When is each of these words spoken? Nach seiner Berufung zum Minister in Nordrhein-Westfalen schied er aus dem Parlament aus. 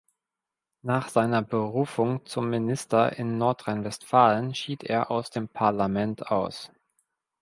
Nach 0.81 1.09
seiner 1.09 1.43
Berufung 1.43 2.25
zum 2.25 2.49
Minister 2.49 3.17
in 3.19 3.37
Nordrhein-Westfalen 3.37 4.55
schied 4.55 4.83
er 4.83 5.11
aus 5.11 5.29
dem 5.29 5.47
Parlament 5.47 6.31
aus. 6.31 6.71